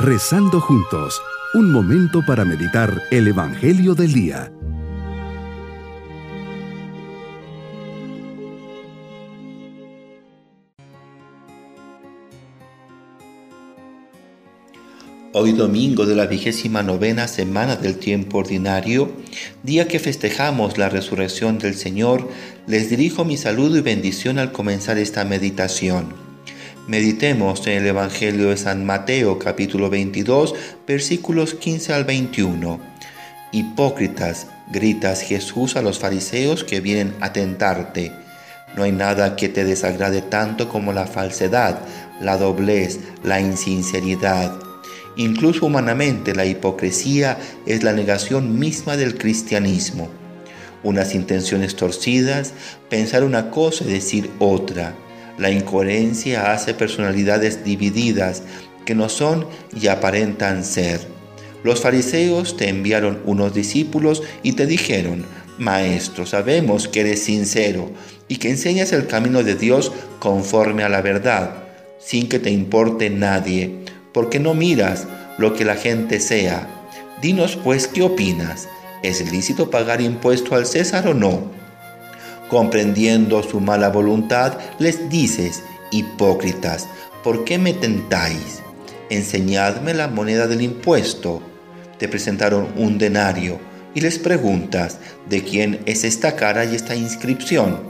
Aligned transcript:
Rezando 0.00 0.60
juntos, 0.60 1.20
un 1.54 1.72
momento 1.72 2.24
para 2.24 2.44
meditar 2.44 3.02
el 3.10 3.26
Evangelio 3.26 3.96
del 3.96 4.12
Día. 4.12 4.52
Hoy 15.32 15.50
domingo 15.50 16.06
de 16.06 16.14
la 16.14 16.26
vigésima 16.26 16.84
novena 16.84 17.26
semana 17.26 17.74
del 17.74 17.98
tiempo 17.98 18.38
ordinario, 18.38 19.10
día 19.64 19.88
que 19.88 19.98
festejamos 19.98 20.78
la 20.78 20.88
resurrección 20.88 21.58
del 21.58 21.74
Señor, 21.74 22.28
les 22.68 22.88
dirijo 22.88 23.24
mi 23.24 23.36
saludo 23.36 23.76
y 23.76 23.80
bendición 23.80 24.38
al 24.38 24.52
comenzar 24.52 24.96
esta 24.96 25.24
meditación. 25.24 26.27
Meditemos 26.88 27.66
en 27.66 27.74
el 27.74 27.86
Evangelio 27.86 28.48
de 28.48 28.56
San 28.56 28.86
Mateo 28.86 29.38
capítulo 29.38 29.90
22 29.90 30.54
versículos 30.86 31.52
15 31.52 31.92
al 31.92 32.04
21. 32.04 32.80
Hipócritas, 33.52 34.46
gritas 34.72 35.20
Jesús 35.20 35.76
a 35.76 35.82
los 35.82 35.98
fariseos 35.98 36.64
que 36.64 36.80
vienen 36.80 37.14
a 37.20 37.34
tentarte. 37.34 38.10
No 38.74 38.84
hay 38.84 38.92
nada 38.92 39.36
que 39.36 39.50
te 39.50 39.66
desagrade 39.66 40.22
tanto 40.22 40.70
como 40.70 40.94
la 40.94 41.06
falsedad, 41.06 41.78
la 42.22 42.38
doblez, 42.38 43.00
la 43.22 43.38
insinceridad. 43.38 44.58
Incluso 45.16 45.66
humanamente 45.66 46.34
la 46.34 46.46
hipocresía 46.46 47.36
es 47.66 47.82
la 47.82 47.92
negación 47.92 48.58
misma 48.58 48.96
del 48.96 49.18
cristianismo. 49.18 50.08
Unas 50.82 51.14
intenciones 51.14 51.76
torcidas, 51.76 52.54
pensar 52.88 53.24
una 53.24 53.50
cosa 53.50 53.84
y 53.84 53.88
decir 53.88 54.30
otra 54.38 54.94
la 55.38 55.50
incoherencia 55.50 56.52
hace 56.52 56.74
personalidades 56.74 57.64
divididas 57.64 58.42
que 58.84 58.94
no 58.94 59.08
son 59.08 59.46
y 59.80 59.88
aparentan 59.88 60.64
ser. 60.64 61.00
Los 61.62 61.80
fariseos 61.80 62.56
te 62.56 62.68
enviaron 62.68 63.20
unos 63.24 63.54
discípulos 63.54 64.22
y 64.42 64.52
te 64.52 64.66
dijeron, 64.66 65.24
Maestro, 65.58 66.24
sabemos 66.24 66.86
que 66.86 67.00
eres 67.00 67.22
sincero 67.22 67.90
y 68.28 68.36
que 68.36 68.50
enseñas 68.50 68.92
el 68.92 69.06
camino 69.06 69.42
de 69.42 69.56
Dios 69.56 69.92
conforme 70.20 70.84
a 70.84 70.88
la 70.88 71.02
verdad, 71.02 71.64
sin 71.98 72.28
que 72.28 72.38
te 72.38 72.50
importe 72.50 73.10
nadie, 73.10 73.84
porque 74.12 74.38
no 74.38 74.54
miras 74.54 75.06
lo 75.36 75.54
que 75.54 75.64
la 75.64 75.74
gente 75.74 76.20
sea. 76.20 76.68
Dinos 77.20 77.58
pues 77.62 77.88
qué 77.88 78.02
opinas. 78.02 78.68
¿Es 79.02 79.30
lícito 79.32 79.70
pagar 79.70 80.00
impuesto 80.00 80.54
al 80.54 80.66
César 80.66 81.08
o 81.08 81.14
no? 81.14 81.50
Comprendiendo 82.48 83.42
su 83.42 83.60
mala 83.60 83.90
voluntad, 83.90 84.58
les 84.78 85.10
dices, 85.10 85.62
hipócritas, 85.90 86.88
¿por 87.22 87.44
qué 87.44 87.58
me 87.58 87.74
tentáis? 87.74 88.62
Enseñadme 89.10 89.92
la 89.94 90.08
moneda 90.08 90.46
del 90.46 90.62
impuesto. 90.62 91.42
Te 91.98 92.08
presentaron 92.08 92.68
un 92.76 92.98
denario 92.98 93.58
y 93.94 94.00
les 94.00 94.18
preguntas, 94.18 94.98
¿de 95.28 95.42
quién 95.42 95.80
es 95.84 96.04
esta 96.04 96.36
cara 96.36 96.64
y 96.64 96.74
esta 96.74 96.94
inscripción? 96.94 97.82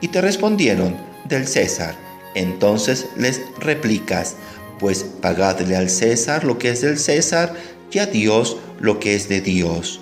Y 0.00 0.08
te 0.08 0.20
respondieron, 0.20 0.96
del 1.28 1.46
César. 1.46 1.94
Entonces 2.34 3.06
les 3.16 3.40
replicas, 3.60 4.36
pues 4.78 5.04
pagadle 5.20 5.76
al 5.76 5.88
César 5.88 6.44
lo 6.44 6.58
que 6.58 6.70
es 6.70 6.80
del 6.80 6.98
César 6.98 7.54
y 7.92 7.98
a 7.98 8.06
Dios 8.06 8.56
lo 8.80 8.98
que 8.98 9.14
es 9.14 9.28
de 9.28 9.40
Dios. 9.40 10.00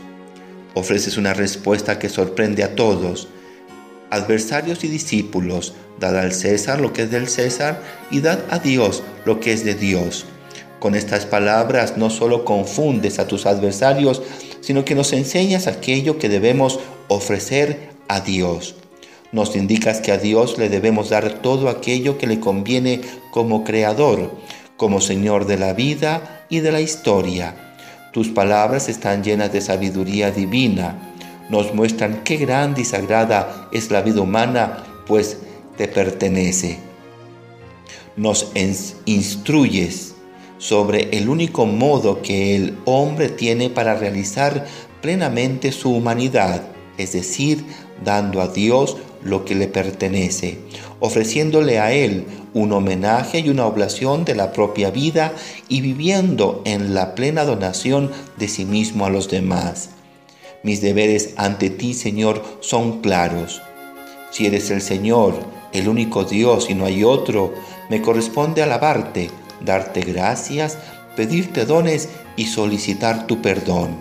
Ofreces 0.74 1.16
una 1.16 1.34
respuesta 1.34 1.98
que 1.98 2.08
sorprende 2.08 2.62
a 2.62 2.74
todos 2.74 3.28
adversarios 4.10 4.84
y 4.84 4.88
discípulos, 4.88 5.74
dad 6.00 6.18
al 6.18 6.32
César 6.32 6.80
lo 6.80 6.92
que 6.92 7.02
es 7.02 7.10
del 7.10 7.28
César 7.28 7.82
y 8.10 8.20
dad 8.20 8.40
a 8.50 8.58
Dios 8.58 9.02
lo 9.24 9.40
que 9.40 9.52
es 9.52 9.64
de 9.64 9.74
Dios. 9.74 10.26
Con 10.78 10.94
estas 10.94 11.26
palabras 11.26 11.96
no 11.96 12.08
solo 12.08 12.44
confundes 12.44 13.18
a 13.18 13.26
tus 13.26 13.46
adversarios, 13.46 14.22
sino 14.60 14.84
que 14.84 14.94
nos 14.94 15.12
enseñas 15.12 15.66
aquello 15.66 16.18
que 16.18 16.28
debemos 16.28 16.78
ofrecer 17.08 17.90
a 18.06 18.20
Dios. 18.20 18.76
Nos 19.32 19.56
indicas 19.56 20.00
que 20.00 20.12
a 20.12 20.18
Dios 20.18 20.56
le 20.56 20.68
debemos 20.68 21.10
dar 21.10 21.42
todo 21.42 21.68
aquello 21.68 22.16
que 22.16 22.26
le 22.26 22.40
conviene 22.40 23.00
como 23.32 23.64
Creador, 23.64 24.30
como 24.76 25.00
Señor 25.00 25.46
de 25.46 25.58
la 25.58 25.74
vida 25.74 26.46
y 26.48 26.60
de 26.60 26.72
la 26.72 26.80
historia. 26.80 27.54
Tus 28.12 28.28
palabras 28.28 28.88
están 28.88 29.22
llenas 29.22 29.52
de 29.52 29.60
sabiduría 29.60 30.30
divina 30.30 31.14
nos 31.48 31.74
muestran 31.74 32.22
qué 32.24 32.36
grande 32.36 32.82
y 32.82 32.84
sagrada 32.84 33.68
es 33.72 33.90
la 33.90 34.02
vida 34.02 34.20
humana, 34.20 34.84
pues 35.06 35.38
te 35.76 35.88
pertenece. 35.88 36.78
Nos 38.16 38.50
instruyes 39.04 40.14
sobre 40.58 41.16
el 41.16 41.28
único 41.28 41.66
modo 41.66 42.20
que 42.20 42.56
el 42.56 42.76
hombre 42.84 43.28
tiene 43.28 43.70
para 43.70 43.94
realizar 43.94 44.66
plenamente 45.00 45.72
su 45.72 45.94
humanidad, 45.94 46.62
es 46.98 47.12
decir, 47.12 47.64
dando 48.04 48.40
a 48.40 48.48
Dios 48.48 48.96
lo 49.22 49.44
que 49.44 49.54
le 49.54 49.68
pertenece, 49.68 50.58
ofreciéndole 51.00 51.78
a 51.78 51.92
Él 51.92 52.24
un 52.54 52.72
homenaje 52.72 53.38
y 53.40 53.48
una 53.48 53.66
oblación 53.66 54.24
de 54.24 54.34
la 54.34 54.52
propia 54.52 54.90
vida 54.90 55.32
y 55.68 55.80
viviendo 55.80 56.62
en 56.64 56.94
la 56.94 57.14
plena 57.14 57.44
donación 57.44 58.10
de 58.36 58.48
sí 58.48 58.64
mismo 58.64 59.06
a 59.06 59.10
los 59.10 59.28
demás. 59.28 59.90
Mis 60.62 60.80
deberes 60.80 61.34
ante 61.36 61.70
ti, 61.70 61.94
Señor, 61.94 62.42
son 62.60 63.00
claros. 63.00 63.62
Si 64.30 64.46
eres 64.46 64.70
el 64.70 64.82
Señor, 64.82 65.34
el 65.72 65.88
único 65.88 66.24
Dios 66.24 66.68
y 66.68 66.74
no 66.74 66.84
hay 66.84 67.04
otro, 67.04 67.54
me 67.88 68.02
corresponde 68.02 68.62
alabarte, 68.62 69.30
darte 69.64 70.00
gracias, 70.00 70.78
pedirte 71.16 71.64
dones 71.64 72.08
y 72.36 72.46
solicitar 72.46 73.26
tu 73.26 73.40
perdón. 73.40 73.96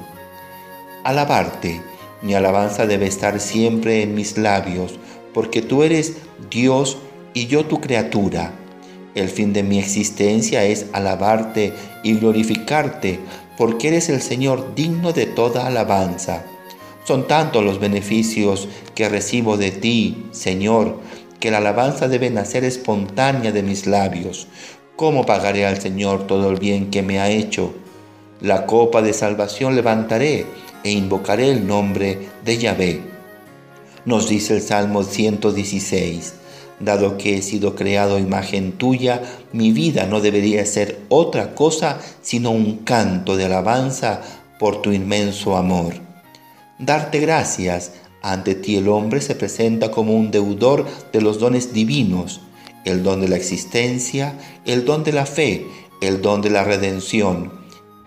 Alabarte, 1.03 1.81
mi 2.21 2.33
alabanza 2.33 2.87
debe 2.87 3.07
estar 3.07 3.39
siempre 3.39 4.01
en 4.01 4.15
mis 4.15 4.37
labios, 4.37 4.99
porque 5.33 5.61
tú 5.61 5.83
eres 5.83 6.17
Dios 6.49 6.97
y 7.33 7.47
yo 7.47 7.65
tu 7.65 7.79
criatura. 7.79 8.53
El 9.15 9.29
fin 9.29 9.53
de 9.53 9.63
mi 9.63 9.79
existencia 9.79 10.63
es 10.63 10.87
alabarte 10.93 11.73
y 12.03 12.15
glorificarte, 12.15 13.19
porque 13.57 13.89
eres 13.89 14.09
el 14.09 14.21
Señor 14.21 14.75
digno 14.75 15.11
de 15.11 15.25
toda 15.25 15.67
alabanza. 15.67 16.45
Son 17.03 17.27
tantos 17.27 17.63
los 17.63 17.79
beneficios 17.79 18.67
que 18.93 19.09
recibo 19.09 19.57
de 19.57 19.71
ti, 19.71 20.25
Señor, 20.31 20.99
que 21.39 21.51
la 21.51 21.57
alabanza 21.57 22.07
debe 22.07 22.29
nacer 22.29 22.63
espontánea 22.63 23.51
de 23.51 23.63
mis 23.63 23.87
labios. 23.87 24.47
¿Cómo 24.95 25.25
pagaré 25.25 25.65
al 25.65 25.81
Señor 25.81 26.27
todo 26.27 26.49
el 26.49 26.57
bien 26.57 26.89
que 26.91 27.03
me 27.03 27.19
ha 27.19 27.29
hecho? 27.29 27.73
La 28.41 28.65
copa 28.65 29.01
de 29.01 29.13
salvación 29.13 29.75
levantaré 29.75 30.45
e 30.83 30.91
invocaré 30.91 31.49
el 31.51 31.65
nombre 31.65 32.29
de 32.45 32.57
Yahvé. 32.57 33.01
Nos 34.05 34.29
dice 34.29 34.55
el 34.55 34.61
Salmo 34.61 35.03
116. 35.03 36.35
Dado 36.79 37.17
que 37.17 37.37
he 37.37 37.41
sido 37.41 37.75
creado 37.75 38.19
imagen 38.19 38.73
tuya, 38.73 39.23
mi 39.51 39.71
vida 39.71 40.05
no 40.05 40.21
debería 40.21 40.63
ser 40.65 40.99
otra 41.09 41.55
cosa 41.55 41.99
sino 42.21 42.51
un 42.51 42.77
canto 42.79 43.35
de 43.35 43.45
alabanza 43.45 44.21
por 44.59 44.81
tu 44.81 44.91
inmenso 44.91 45.57
amor. 45.57 45.95
Darte 46.77 47.19
gracias, 47.19 47.93
ante 48.21 48.53
ti 48.53 48.75
el 48.75 48.89
hombre 48.89 49.21
se 49.21 49.33
presenta 49.33 49.89
como 49.89 50.15
un 50.15 50.29
deudor 50.29 50.85
de 51.11 51.21
los 51.21 51.39
dones 51.39 51.73
divinos, 51.73 52.41
el 52.85 53.01
don 53.01 53.21
de 53.21 53.27
la 53.27 53.37
existencia, 53.37 54.37
el 54.65 54.85
don 54.85 55.03
de 55.03 55.13
la 55.13 55.25
fe, 55.25 55.65
el 56.01 56.21
don 56.21 56.41
de 56.41 56.51
la 56.51 56.63
redención. 56.63 57.53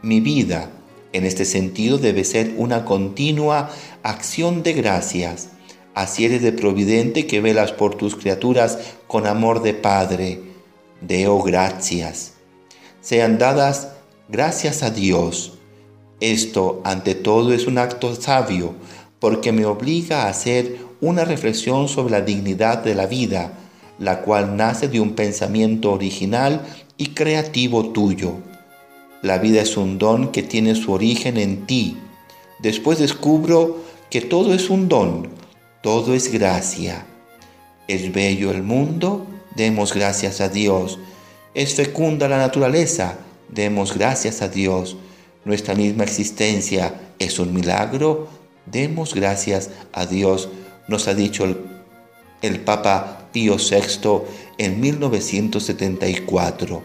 Mi 0.03 0.21
vida, 0.21 0.71
en 1.13 1.27
este 1.27 1.45
sentido, 1.45 1.99
debe 1.99 2.23
ser 2.23 2.55
una 2.57 2.85
continua 2.85 3.71
acción 4.05 4.63
de 4.63 4.75
gracias 4.75 5.49
Así 5.95 6.25
eres 6.25 6.43
de 6.43 6.53
providente 6.53 7.27
que 7.27 7.41
velas 7.41 7.73
por 7.73 7.97
tus 7.97 8.15
criaturas 8.15 8.79
con 9.07 9.27
amor 9.27 9.63
de 9.63 9.75
Padre. 9.75 10.41
Deo 11.01 11.43
gracias. 11.43 12.35
Sean 13.01 13.39
dadas 13.39 13.89
gracias 14.29 14.83
a 14.83 14.91
Dios. 14.91 15.55
Esto, 16.21 16.81
ante 16.85 17.15
todo, 17.15 17.53
es 17.53 17.67
un 17.67 17.79
acto 17.79 18.15
sabio 18.15 18.75
porque 19.19 19.53
me 19.53 19.67
obliga 19.67 20.23
a 20.23 20.29
hacer 20.29 20.79
una 21.01 21.25
reflexión 21.25 21.89
sobre 21.89 22.13
la 22.13 22.21
dignidad 22.21 22.79
de 22.85 22.95
la 22.95 23.07
vida, 23.07 23.53
la 23.99 24.23
cual 24.23 24.57
nace 24.57 24.89
de 24.89 25.01
un 25.01 25.15
pensamiento 25.15 25.93
original 25.93 26.63
y 26.97 27.09
creativo 27.09 27.91
tuyo. 27.91 28.35
La 29.23 29.39
vida 29.39 29.61
es 29.61 29.77
un 29.77 29.99
don 29.99 30.29
que 30.29 30.43
tiene 30.43 30.75
su 30.75 30.93
origen 30.93 31.37
en 31.37 31.67
ti. 31.67 31.97
Después 32.61 32.99
descubro 32.99 33.79
que 34.09 34.21
todo 34.21 34.55
es 34.55 34.71
un 34.71 34.89
don 34.89 35.40
todo 35.83 36.15
es 36.15 36.33
gracia. 36.33 37.05
Es 37.89 38.13
bello 38.13 38.51
el 38.51 38.63
mundo, 38.63 39.27
demos 39.57 39.95
gracias 39.95 40.41
a 40.41 40.49
Dios. 40.49 40.99
Es 41.55 41.75
fecunda 41.75 42.29
la 42.29 42.39
naturaleza, 42.39 43.19
demos 43.49 43.97
gracias 43.97 44.43
a 44.43 44.49
Dios. 44.49 44.97
Nuestra 45.45 45.75
misma 45.75 46.05
existencia 46.05 46.95
es 47.19 47.39
un 47.39 47.55
milagro, 47.55 48.29
demos 48.67 49.15
gracias 49.15 49.71
a 49.93 50.07
Dios, 50.07 50.49
nos 50.87 51.09
ha 51.09 51.15
dicho 51.15 51.45
el, 51.45 52.61
Papa 52.61 53.29
Pío 53.33 53.57
VI 53.57 54.23
en 54.59 54.81
1974. 54.81 56.83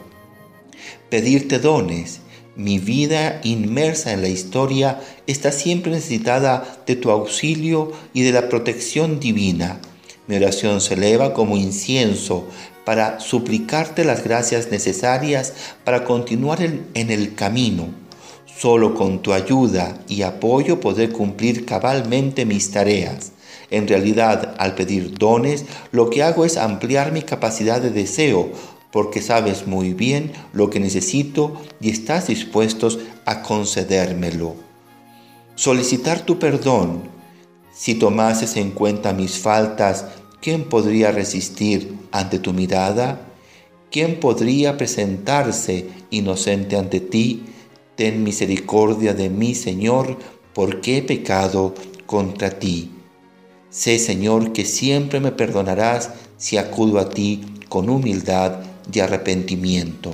Pedirte 1.09 1.59
dones 1.59 2.21
Mi 2.56 2.80
vida 2.80 3.42
inmersa 3.44 4.13
en 4.13 4.22
la 4.22 4.30
historia 4.30 5.02
está 5.28 5.52
siempre 5.52 5.92
necesitada 5.92 6.80
de 6.88 6.96
tu 6.96 7.12
auxilio 7.12 7.92
y 8.13 8.22
de 8.22 8.31
la 8.31 8.48
protección 8.48 9.19
divina. 9.19 9.81
Mi 10.28 10.38
oración 10.38 10.80
se 10.80 10.94
eleva 10.94 11.34
como 11.34 11.57
incienso 11.57 12.46
para 12.86 13.19
suplicarte 13.19 14.06
las 14.06 14.24
gracias 14.24 14.72
necesarias 14.72 15.54
para 15.84 16.06
continuar 16.06 16.62
en 16.62 17.12
el 17.12 17.36
camino. 17.36 17.90
Solo 18.46 18.96
con 18.96 19.22
tu 19.22 19.34
ayuda 19.34 20.00
y 20.07 20.22
apoyo 20.22 20.80
poder 20.80 21.12
cumplir 21.12 21.66
cabalmente 21.66 22.46
mis 22.46 22.72
tareas. 22.72 23.34
En 23.69 23.86
realidad, 23.86 24.56
al 24.60 24.75
pedir 24.75 25.18
dones, 25.18 25.66
lo 25.92 26.10
que 26.10 26.24
hago 26.24 26.46
es 26.46 26.56
ampliar 26.56 27.12
mi 27.12 27.22
capacidad 27.22 27.81
de 27.81 27.90
deseo 27.90 28.52
porque 28.95 29.21
sabes 29.21 29.68
muy 29.68 29.94
bien 29.94 30.31
lo 30.53 30.69
que 30.69 30.80
necesito 30.80 31.62
y 31.81 31.89
estás 31.89 32.27
dispuesto 32.27 32.88
a 33.25 33.42
concedérmelo. 33.42 34.56
Solicitar 35.56 36.21
tu 36.21 36.39
perdón. 36.39 37.01
Si 37.74 37.95
tomases 37.95 38.56
en 38.56 38.71
cuenta 38.71 39.12
mis 39.12 39.38
faltas, 39.38 40.06
¿quién 40.42 40.69
podría 40.69 41.12
resistir 41.12 41.94
ante 42.13 42.39
tu 42.39 42.53
mirada? 42.53 43.19
¿Quién 43.92 44.18
podría 44.21 44.77
presentarse 44.77 45.89
inocente 46.09 46.77
ante 46.77 47.01
ti? 47.01 47.44
Ten 47.97 48.24
misericordia 48.24 49.13
de 49.13 49.30
mí, 49.30 49.56
Señor, 49.56 50.18
porque 50.53 51.00
he 51.00 51.01
pecado 51.01 51.74
contra 52.06 52.59
ti. 52.59 52.92
Sé, 53.69 54.00
Señor, 54.00 54.53
que 54.53 54.63
siempre 54.63 55.19
me 55.19 55.33
perdonarás 55.33 56.12
si 56.38 56.56
acudo 56.56 57.00
a 57.00 57.09
ti 57.09 57.42
con 57.68 57.89
humildad 57.89 58.63
de 58.87 59.01
arrepentimiento. 59.01 60.11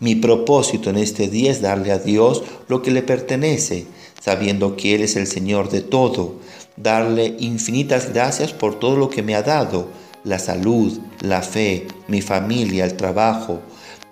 Mi 0.00 0.16
propósito 0.16 0.90
en 0.90 0.96
este 0.96 1.28
día 1.28 1.50
es 1.50 1.62
darle 1.62 1.92
a 1.92 1.98
Dios 1.98 2.42
lo 2.68 2.82
que 2.82 2.90
le 2.90 3.02
pertenece, 3.02 3.86
sabiendo 4.20 4.76
que 4.76 4.94
Él 4.94 5.02
es 5.02 5.16
el 5.16 5.26
Señor 5.26 5.70
de 5.70 5.80
todo, 5.80 6.36
darle 6.76 7.36
infinitas 7.38 8.12
gracias 8.12 8.52
por 8.52 8.78
todo 8.78 8.96
lo 8.96 9.10
que 9.10 9.22
me 9.22 9.34
ha 9.34 9.42
dado, 9.42 9.88
la 10.24 10.38
salud, 10.38 10.98
la 11.20 11.42
fe, 11.42 11.86
mi 12.08 12.20
familia, 12.20 12.84
el 12.84 12.96
trabajo, 12.96 13.60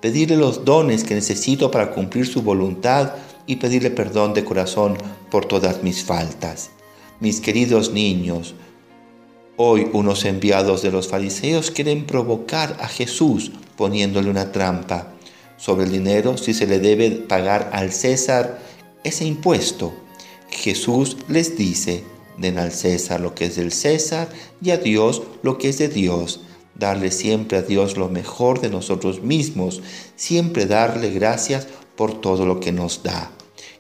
pedirle 0.01 0.37
los 0.37 0.65
dones 0.65 1.05
que 1.05 1.15
necesito 1.15 1.71
para 1.71 1.91
cumplir 1.91 2.27
su 2.27 2.43
voluntad 2.43 3.15
y 3.47 3.57
pedirle 3.57 3.91
perdón 3.91 4.35
de 4.35 4.45
corazón 4.45 4.97
por 5.31 5.47
todas 5.47 5.83
mis 5.83 6.05
faltas. 6.05 6.71
Mis 7.21 7.41
queridos 7.41 7.93
niños, 7.93 8.55
Hoy 9.63 9.91
unos 9.93 10.25
enviados 10.25 10.81
de 10.81 10.91
los 10.91 11.09
fariseos 11.09 11.71
quieren 11.71 12.07
provocar 12.07 12.79
a 12.81 12.89
Jesús 12.89 13.53
poniéndole 13.77 14.31
una 14.31 14.53
trampa 14.53 15.13
sobre 15.59 15.85
el 15.85 15.93
dinero 15.93 16.39
si 16.39 16.55
se 16.55 16.67
le 16.67 16.79
debe 16.79 17.11
pagar 17.11 17.69
al 17.75 17.93
César 17.93 18.59
ese 19.05 19.27
impuesto. 19.27 19.93
Jesús 20.49 21.19
les 21.29 21.59
dice, 21.59 22.05
den 22.39 22.59
al 22.59 22.73
César 22.73 23.21
lo 23.21 23.35
que 23.35 23.45
es 23.45 23.57
del 23.57 23.71
César 23.71 24.31
y 24.63 24.71
a 24.71 24.79
Dios 24.79 25.21
lo 25.43 25.59
que 25.59 25.69
es 25.69 25.77
de 25.77 25.89
Dios. 25.89 26.41
Darle 26.75 27.11
siempre 27.11 27.59
a 27.59 27.63
Dios 27.63 27.99
lo 27.99 28.09
mejor 28.09 28.63
de 28.63 28.71
nosotros 28.71 29.21
mismos, 29.21 29.83
siempre 30.17 30.65
darle 30.65 31.11
gracias 31.11 31.69
por 31.97 32.19
todo 32.19 32.47
lo 32.47 32.61
que 32.61 32.73
nos 32.73 33.03
da 33.03 33.31